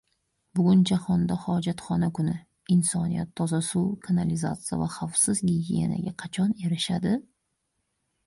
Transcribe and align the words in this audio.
Bugun 0.59 0.79
jahonda 0.89 1.35
hojatxona 1.41 2.07
kuni: 2.19 2.33
insoniyat 2.75 3.35
toza 3.41 3.59
suv, 3.69 3.85
kanalizatsiya 4.07 4.79
va 4.83 4.89
xavfsiz 4.95 5.41
gigiyenaga 5.51 6.15
qachon 6.23 6.57
erishadi? 6.69 7.13